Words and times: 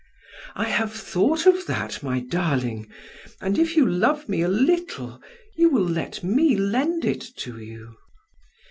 "I 0.55 0.63
have 0.63 0.91
thought 0.91 1.45
of 1.45 1.67
that, 1.67 2.01
my 2.01 2.21
darling, 2.21 2.89
and 3.39 3.59
if 3.59 3.75
you 3.77 3.85
love 3.85 4.27
me 4.27 4.41
a 4.41 4.47
little, 4.47 5.21
you 5.55 5.69
will 5.69 5.85
let 5.87 6.23
me 6.23 6.55
lend 6.55 7.05
it 7.05 7.21
to 7.21 7.59
you." 7.59 7.93